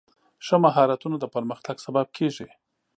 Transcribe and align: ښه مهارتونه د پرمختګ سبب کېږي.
ښه 0.45 0.55
مهارتونه 0.65 1.15
د 1.19 1.25
پرمختګ 1.35 1.75
سبب 1.85 2.07
کېږي. 2.17 2.47